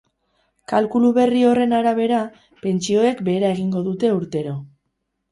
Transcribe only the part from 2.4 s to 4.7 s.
pentsioek behera egingo dute urtero.